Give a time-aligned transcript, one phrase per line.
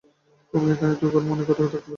[0.49, 1.89] কুমু, এখানেই তোর ঘর মনে করে থাকতে পারবি?